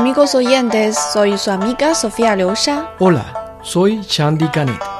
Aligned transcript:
amigos 0.00 0.34
oyentes, 0.34 0.98
soy 1.12 1.36
su 1.36 1.50
amiga 1.50 1.94
Sofía 1.94 2.34
Liusha. 2.34 2.94
Hola, 3.00 3.58
soy 3.62 4.00
Shandy 4.00 4.48
Canet. 4.48 4.99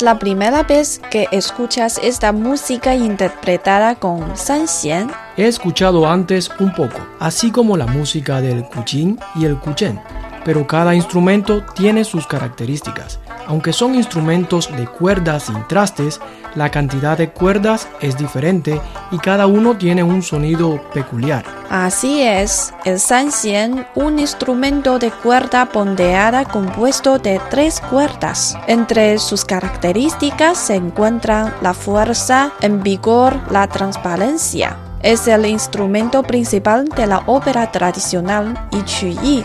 Es 0.00 0.04
la 0.04 0.18
primera 0.18 0.62
vez 0.62 0.98
que 1.10 1.28
escuchas 1.30 2.00
esta 2.02 2.32
música 2.32 2.94
interpretada 2.94 3.96
con 3.96 4.34
Sanxian. 4.34 5.12
He 5.36 5.46
escuchado 5.46 6.08
antes 6.08 6.50
un 6.58 6.72
poco, 6.72 7.06
así 7.18 7.50
como 7.50 7.76
la 7.76 7.86
música 7.86 8.40
del 8.40 8.64
kuchin 8.64 9.20
y 9.34 9.44
el 9.44 9.58
kuchen, 9.58 10.00
pero 10.44 10.66
cada 10.66 10.94
instrumento 10.94 11.62
tiene 11.74 12.04
sus 12.04 12.26
características. 12.26 13.20
Aunque 13.46 13.72
son 13.72 13.94
instrumentos 13.94 14.70
de 14.76 14.86
cuerdas 14.86 15.44
sin 15.44 15.66
trastes, 15.66 16.20
la 16.54 16.70
cantidad 16.70 17.16
de 17.16 17.30
cuerdas 17.30 17.88
es 18.00 18.16
diferente 18.16 18.80
y 19.10 19.18
cada 19.18 19.46
uno 19.46 19.76
tiene 19.76 20.02
un 20.02 20.22
sonido 20.22 20.80
peculiar. 20.92 21.44
Así 21.68 22.22
es, 22.22 22.74
el 22.84 22.98
sanxian, 22.98 23.86
un 23.94 24.18
instrumento 24.18 24.98
de 24.98 25.10
cuerda 25.10 25.66
pondeada 25.66 26.44
compuesto 26.44 27.18
de 27.18 27.40
tres 27.50 27.80
cuerdas. 27.80 28.56
Entre 28.66 29.18
sus 29.18 29.44
características 29.44 30.58
se 30.58 30.74
encuentran 30.74 31.54
la 31.62 31.74
fuerza, 31.74 32.52
en 32.60 32.82
vigor, 32.82 33.38
la 33.50 33.68
transparencia. 33.68 34.76
Es 35.02 35.28
el 35.28 35.46
instrumento 35.46 36.22
principal 36.22 36.86
de 36.88 37.06
la 37.06 37.22
ópera 37.26 37.70
tradicional 37.70 38.68
y 38.70 38.82
Yi. 38.84 39.44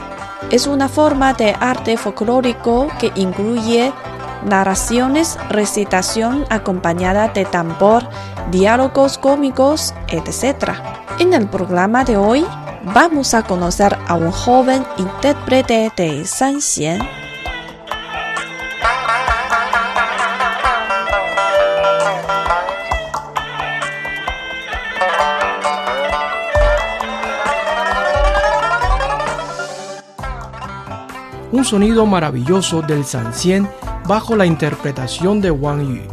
Es 0.52 0.68
una 0.68 0.88
forma 0.88 1.34
de 1.34 1.56
arte 1.60 1.98
folclórico 1.98 2.88
que 3.00 3.12
incluye 3.16 3.92
narraciones, 4.46 5.38
recitación 5.50 6.46
acompañada 6.50 7.30
de 7.30 7.46
tambor, 7.46 8.08
diálogos 8.52 9.18
cómicos, 9.18 9.94
etc. 10.08 10.74
En 11.20 11.34
el 11.34 11.48
programa 11.48 12.04
de 12.04 12.18
hoy 12.18 12.46
vamos 12.94 13.34
a 13.34 13.44
conocer 13.44 13.98
a 14.08 14.16
un 14.16 14.32
joven 14.32 14.86
intérprete 14.98 15.92
de 15.98 16.26
Sanxian. 16.26 17.25
Sonido 31.66 32.06
maravilloso 32.06 32.84
del 32.84 33.04
Sancien 33.06 33.68
bajo 34.08 34.36
la 34.36 34.46
interpretación 34.46 35.42
de 35.42 35.50
Wang 35.50 35.82
Yu. 35.82 36.04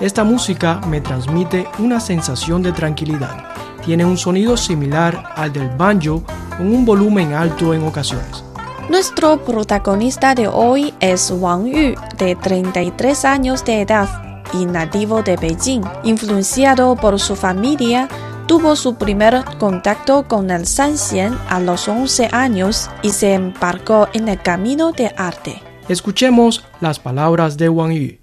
Esta 0.00 0.22
música 0.22 0.80
me 0.86 1.00
transmite 1.00 1.66
una 1.80 1.98
sensación 1.98 2.62
de 2.62 2.70
tranquilidad. 2.70 3.44
Tiene 3.84 4.04
un 4.04 4.16
sonido 4.16 4.56
similar 4.56 5.32
al 5.34 5.52
del 5.52 5.68
banjo 5.70 6.22
con 6.56 6.72
un 6.72 6.84
volumen 6.84 7.32
alto 7.32 7.74
en 7.74 7.82
ocasiones. 7.82 8.44
Nuestro 8.88 9.42
protagonista 9.42 10.36
de 10.36 10.46
hoy 10.46 10.94
es 11.00 11.32
Wang 11.32 11.66
Yu, 11.66 11.94
de 12.16 12.36
33 12.36 13.24
años 13.24 13.64
de 13.64 13.80
edad 13.80 14.08
y 14.52 14.66
nativo 14.66 15.20
de 15.24 15.36
Beijing. 15.36 15.82
Influenciado 16.04 16.94
por 16.94 17.18
su 17.18 17.34
familia, 17.34 18.08
tuvo 18.52 18.76
su 18.76 18.96
primer 18.96 19.42
contacto 19.58 20.28
con 20.28 20.50
el 20.50 20.66
Sanxian 20.66 21.40
a 21.48 21.58
los 21.58 21.88
11 21.88 22.28
años 22.32 22.90
y 23.00 23.08
se 23.08 23.32
embarcó 23.32 24.08
en 24.12 24.28
el 24.28 24.42
camino 24.42 24.92
de 24.92 25.10
arte. 25.16 25.62
Escuchemos 25.88 26.62
las 26.82 26.98
palabras 26.98 27.56
de 27.56 27.70
Wang 27.70 27.92
Yu. 27.92 28.21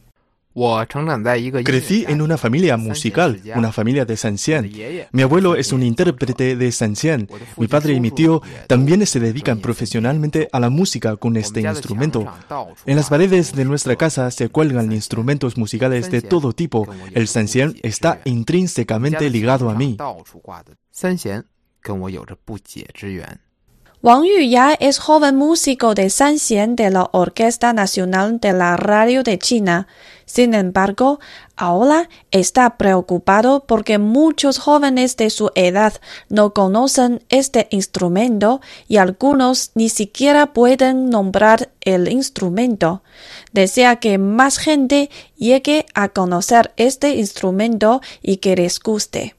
Crecí 1.64 2.06
en 2.08 2.22
una 2.22 2.38
familia 2.38 2.76
musical, 2.78 3.42
una 3.56 3.72
familia 3.72 4.06
de 4.06 4.18
Sanxian. 4.18 4.70
Mi 5.12 5.22
abuelo 5.22 5.56
es 5.56 5.72
un 5.72 5.84
intérprete 5.84 6.56
de 6.56 6.72
Sanxian. 6.72 7.28
Mi 7.58 7.68
padre 7.68 7.94
y 7.94 8.00
mi 8.00 8.12
tío 8.12 8.42
también 8.68 9.06
se 9.06 9.20
dedican 9.20 9.60
profesionalmente 9.60 10.50
a 10.52 10.60
la 10.60 10.70
música 10.70 11.16
con 11.16 11.38
este 11.38 11.62
instrumento. 11.62 12.26
En 12.86 12.96
las 12.96 13.10
paredes 13.10 13.54
de 13.54 13.66
nuestra 13.66 13.96
casa 13.96 14.30
se 14.32 14.50
cuelgan 14.50 14.92
instrumentos 14.92 15.58
musicales 15.58 16.12
de 16.12 16.22
todo 16.22 16.54
tipo. 16.54 16.88
El 17.14 17.28
Sanxian 17.28 17.76
está 17.82 18.22
intrínsecamente 18.26 19.30
ligado 19.30 19.70
a 19.70 19.76
mí. 19.76 19.98
Wang 24.02 24.24
Yu 24.24 24.40
ya 24.40 24.76
es 24.80 24.98
joven 24.98 25.36
músico 25.36 25.94
de 25.94 26.10
Sanxian 26.10 26.78
de 26.78 26.90
la 26.90 27.10
Orquesta 27.12 27.74
Nacional 27.74 28.40
de 28.40 28.54
la 28.54 28.78
Radio 28.78 29.24
de 29.24 29.38
China. 29.38 29.88
Sin 30.26 30.54
embargo, 30.54 31.20
ahora 31.58 32.08
está 32.32 32.78
preocupado 32.78 33.66
porque 33.66 33.98
muchos 33.98 34.58
jóvenes 34.58 35.18
de 35.18 35.30
su 35.30 35.52
edad 35.54 35.96
no 36.30 36.54
conocen 36.54 37.26
este 37.28 37.68
instrumento 37.72 38.62
y 38.88 38.98
algunos 38.98 39.72
ni 39.76 39.90
siquiera 39.90 40.54
pueden 40.54 41.10
nombrar 41.10 41.70
el 41.82 42.10
instrumento. 42.10 43.04
Desea 43.52 43.98
que 43.98 44.18
más 44.18 44.60
gente 44.60 45.10
llegue 45.36 45.86
a 45.94 46.08
conocer 46.08 46.72
este 46.78 47.16
instrumento 47.16 48.00
y 48.22 48.38
que 48.38 48.56
les 48.56 48.80
guste. 48.80 49.36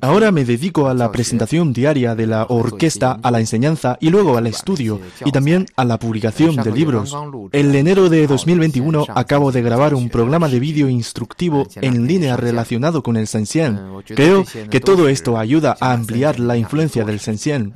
Ahora 0.00 0.32
me 0.32 0.44
dedico 0.44 0.88
a 0.88 0.94
la 0.94 1.12
presentación 1.12 1.72
diaria 1.72 2.14
de 2.14 2.26
la 2.26 2.46
orquesta, 2.48 3.18
a 3.22 3.30
la 3.30 3.40
enseñanza 3.40 3.96
y 4.00 4.10
luego 4.10 4.36
al 4.36 4.46
estudio 4.46 5.00
y 5.24 5.30
también 5.30 5.66
a 5.76 5.84
la 5.84 5.98
publicación 5.98 6.56
de 6.56 6.72
libros. 6.72 7.16
En 7.52 7.70
enero 7.78 8.08
de 8.08 8.26
2021 8.26 9.06
acabo 9.14 9.52
de 9.52 9.62
grabar 9.62 9.94
un 9.94 10.08
programa 10.08 10.48
de 10.48 10.58
vídeo 10.60 10.88
instructivo 10.88 11.66
en 11.76 12.06
línea 12.06 12.36
relacionado 12.36 13.02
con 13.02 13.16
el 13.16 13.26
Sanxian. 13.26 14.02
Creo 14.06 14.44
que 14.70 14.80
todo 14.80 15.08
esto 15.08 15.38
ayuda 15.38 15.76
a 15.80 15.92
ampliar 15.92 16.40
la 16.40 16.56
influencia 16.56 17.04
del 17.04 17.20
Sanxian. 17.20 17.72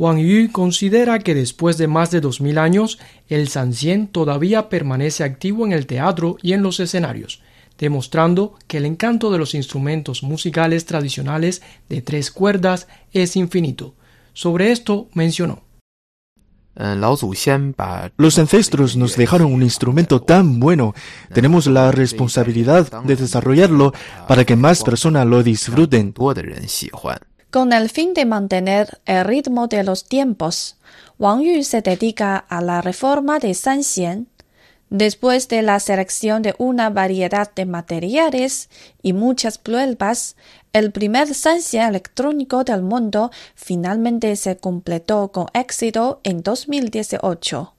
Wang 0.00 0.18
Yu 0.18 0.50
considera 0.50 1.18
que 1.18 1.34
después 1.34 1.76
de 1.76 1.86
más 1.86 2.10
de 2.10 2.22
2000 2.22 2.56
años, 2.56 2.98
el 3.28 3.48
Sanxian 3.48 4.06
todavía 4.06 4.70
permanece 4.70 5.24
activo 5.24 5.66
en 5.66 5.72
el 5.72 5.84
teatro 5.86 6.38
y 6.40 6.54
en 6.54 6.62
los 6.62 6.80
escenarios, 6.80 7.42
demostrando 7.76 8.54
que 8.66 8.78
el 8.78 8.86
encanto 8.86 9.30
de 9.30 9.36
los 9.36 9.54
instrumentos 9.54 10.22
musicales 10.22 10.86
tradicionales 10.86 11.60
de 11.90 12.00
tres 12.00 12.30
cuerdas 12.30 12.88
es 13.12 13.36
infinito. 13.36 13.92
Sobre 14.32 14.72
esto 14.72 15.08
mencionó. 15.12 15.64
Los 18.16 18.38
ancestros 18.38 18.96
nos 18.96 19.16
dejaron 19.16 19.52
un 19.52 19.62
instrumento 19.62 20.22
tan 20.22 20.60
bueno. 20.60 20.94
Tenemos 21.34 21.66
la 21.66 21.92
responsabilidad 21.92 23.02
de 23.02 23.16
desarrollarlo 23.16 23.92
para 24.26 24.46
que 24.46 24.56
más 24.56 24.82
personas 24.82 25.26
lo 25.26 25.42
disfruten. 25.42 26.14
Con 27.50 27.72
el 27.72 27.90
fin 27.90 28.14
de 28.14 28.26
mantener 28.26 29.00
el 29.06 29.24
ritmo 29.24 29.66
de 29.66 29.82
los 29.82 30.04
tiempos, 30.04 30.76
Wang 31.18 31.42
Yu 31.42 31.64
se 31.64 31.82
dedica 31.82 32.36
a 32.36 32.60
la 32.60 32.80
reforma 32.80 33.40
de 33.40 33.54
Sanxian. 33.54 34.28
Después 34.88 35.48
de 35.48 35.62
la 35.62 35.80
selección 35.80 36.42
de 36.42 36.54
una 36.58 36.90
variedad 36.90 37.52
de 37.52 37.66
materiales 37.66 38.70
y 39.02 39.14
muchas 39.14 39.58
pruebas, 39.58 40.36
el 40.72 40.92
primer 40.92 41.34
Sanxian 41.34 41.88
electrónico 41.88 42.62
del 42.62 42.82
mundo 42.82 43.32
finalmente 43.56 44.36
se 44.36 44.56
completó 44.56 45.32
con 45.32 45.46
éxito 45.52 46.20
en 46.22 46.44
2018. 46.44 47.74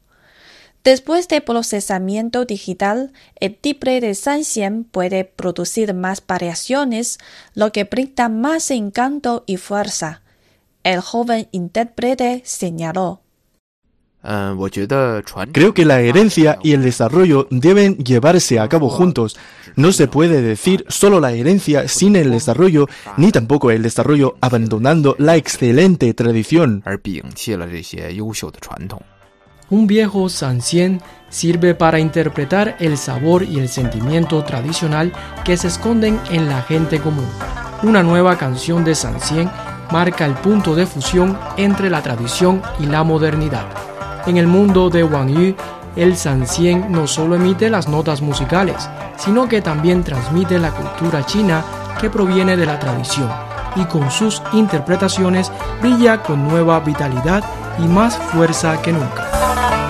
Después 0.83 1.27
de 1.27 1.41
procesamiento 1.41 2.45
digital, 2.45 3.13
el 3.39 3.55
timbre 3.55 4.01
de 4.01 4.15
Sanxian 4.15 4.83
puede 4.83 5.25
producir 5.25 5.93
más 5.93 6.23
variaciones, 6.25 7.19
lo 7.53 7.71
que 7.71 7.83
brinda 7.83 8.29
más 8.29 8.71
encanto 8.71 9.43
y 9.45 9.57
fuerza. 9.57 10.21
El 10.83 11.01
joven 11.01 11.47
intérprete 11.51 12.41
señaló. 12.45 13.21
Creo 15.51 15.73
que 15.73 15.85
la 15.85 16.01
herencia 16.01 16.57
y 16.63 16.73
el 16.73 16.83
desarrollo 16.83 17.47
deben 17.51 17.97
llevarse 17.97 18.59
a 18.59 18.67
cabo 18.67 18.89
juntos. 18.89 19.37
No 19.75 19.91
se 19.91 20.07
puede 20.07 20.41
decir 20.41 20.85
solo 20.89 21.19
la 21.19 21.31
herencia 21.31 21.87
sin 21.87 22.15
el 22.15 22.31
desarrollo, 22.31 22.87
ni 23.17 23.31
tampoco 23.31 23.69
el 23.71 23.83
desarrollo 23.83 24.35
abandonando 24.41 25.15
la 25.19 25.37
excelente 25.37 26.13
tradición. 26.13 26.83
Un 29.71 29.87
viejo 29.87 30.27
sancien 30.27 31.01
sirve 31.29 31.73
para 31.73 31.97
interpretar 31.97 32.75
el 32.79 32.97
sabor 32.97 33.43
y 33.43 33.57
el 33.57 33.69
sentimiento 33.69 34.43
tradicional 34.43 35.13
que 35.45 35.55
se 35.55 35.69
esconden 35.69 36.19
en 36.29 36.49
la 36.49 36.61
gente 36.61 36.99
común. 36.99 37.29
Una 37.81 38.03
nueva 38.03 38.37
canción 38.37 38.83
de 38.83 38.95
sancien 38.95 39.49
marca 39.89 40.25
el 40.25 40.33
punto 40.33 40.75
de 40.75 40.85
fusión 40.85 41.39
entre 41.55 41.89
la 41.89 42.01
tradición 42.01 42.61
y 42.81 42.85
la 42.85 43.05
modernidad. 43.05 43.63
En 44.27 44.35
el 44.35 44.45
mundo 44.45 44.89
de 44.89 45.05
Wang 45.05 45.29
Yu, 45.29 45.55
el 45.95 46.17
sansien 46.17 46.91
no 46.91 47.07
solo 47.07 47.35
emite 47.35 47.69
las 47.69 47.87
notas 47.87 48.21
musicales, 48.21 48.89
sino 49.15 49.47
que 49.47 49.61
también 49.61 50.03
transmite 50.03 50.59
la 50.59 50.71
cultura 50.71 51.25
china 51.25 51.63
que 52.01 52.09
proviene 52.09 52.57
de 52.57 52.65
la 52.65 52.77
tradición 52.77 53.29
y 53.77 53.85
con 53.85 54.11
sus 54.11 54.43
interpretaciones 54.51 55.49
brilla 55.81 56.21
con 56.21 56.45
nueva 56.45 56.81
vitalidad 56.81 57.41
y 57.79 57.83
más 57.83 58.17
fuerza 58.17 58.81
que 58.81 58.91
nunca. 58.91 59.30
Bye. 59.41 59.80